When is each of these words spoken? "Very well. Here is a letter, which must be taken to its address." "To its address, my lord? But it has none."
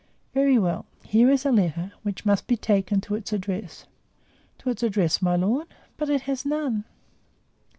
"Very 0.33 0.57
well. 0.57 0.87
Here 1.03 1.29
is 1.29 1.45
a 1.45 1.51
letter, 1.51 1.91
which 2.01 2.25
must 2.25 2.47
be 2.47 2.57
taken 2.57 3.01
to 3.01 3.13
its 3.13 3.31
address." 3.31 3.85
"To 4.57 4.71
its 4.71 4.81
address, 4.81 5.21
my 5.21 5.35
lord? 5.35 5.67
But 5.95 6.09
it 6.09 6.21
has 6.21 6.43
none." 6.43 6.85